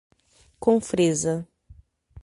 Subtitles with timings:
[0.59, 1.47] Confresa